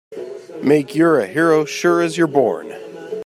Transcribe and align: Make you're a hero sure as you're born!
Make 0.63 0.95
you're 0.95 1.19
a 1.19 1.27
hero 1.27 1.63
sure 1.63 2.01
as 2.01 2.17
you're 2.17 2.25
born! 2.25 2.73